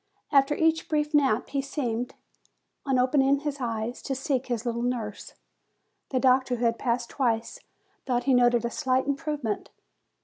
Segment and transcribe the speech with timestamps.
[0.31, 2.15] After each brief nap he seemed,
[2.87, 5.35] on open ing his eyes, to seek his little nurse.
[6.09, 7.59] The doctor, who had passed twice,
[8.07, 9.69] thought he noted a slight improve ment.